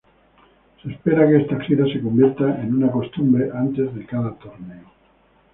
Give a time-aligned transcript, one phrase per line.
[0.81, 4.87] Se espera que esta gira se convierta en una costumbre antes de cada torneo.